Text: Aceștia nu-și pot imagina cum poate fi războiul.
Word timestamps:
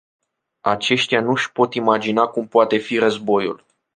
Aceștia 0.61 1.21
nu-și 1.21 1.51
pot 1.51 1.73
imagina 1.73 2.25
cum 2.27 2.47
poate 2.47 2.77
fi 2.77 2.97
războiul. 2.97 3.65